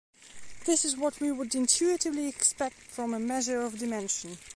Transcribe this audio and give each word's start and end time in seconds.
This 0.65 0.83
is 0.83 0.97
what 0.97 1.19
we 1.19 1.31
would 1.31 1.53
intuitively 1.53 2.27
expect 2.27 2.73
from 2.89 3.13
a 3.13 3.19
measure 3.19 3.61
of 3.61 3.77
dimension. 3.77 4.35